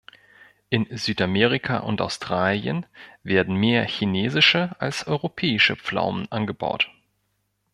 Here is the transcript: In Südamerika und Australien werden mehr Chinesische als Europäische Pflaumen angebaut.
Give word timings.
In 0.71 0.87
Südamerika 0.97 1.77
und 1.77 2.01
Australien 2.01 2.87
werden 3.21 3.55
mehr 3.55 3.85
Chinesische 3.85 4.75
als 4.79 5.05
Europäische 5.05 5.75
Pflaumen 5.75 6.25
angebaut. 6.31 6.89